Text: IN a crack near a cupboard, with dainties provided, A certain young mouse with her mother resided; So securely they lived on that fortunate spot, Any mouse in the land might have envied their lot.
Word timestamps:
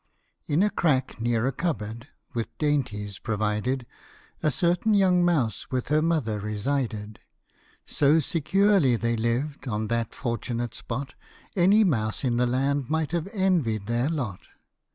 IN 0.47 0.63
a 0.63 0.71
crack 0.71 1.21
near 1.21 1.45
a 1.45 1.51
cupboard, 1.51 2.07
with 2.33 2.57
dainties 2.57 3.19
provided, 3.19 3.85
A 4.41 4.49
certain 4.49 4.95
young 4.95 5.23
mouse 5.23 5.69
with 5.69 5.89
her 5.89 6.01
mother 6.01 6.39
resided; 6.39 7.19
So 7.85 8.17
securely 8.17 8.95
they 8.95 9.15
lived 9.15 9.67
on 9.67 9.89
that 9.89 10.15
fortunate 10.15 10.73
spot, 10.73 11.13
Any 11.55 11.83
mouse 11.83 12.23
in 12.23 12.37
the 12.37 12.47
land 12.47 12.89
might 12.89 13.11
have 13.11 13.27
envied 13.31 13.85
their 13.85 14.09
lot. 14.09 14.47